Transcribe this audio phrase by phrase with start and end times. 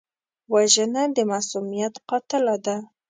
[0.53, 2.75] وژنه د معصومیت قاتله ده